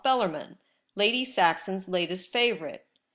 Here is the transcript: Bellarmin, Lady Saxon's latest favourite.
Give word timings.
Bellarmin, 0.03 0.57
Lady 0.95 1.23
Saxon's 1.23 1.87
latest 1.87 2.31
favourite. 2.31 2.85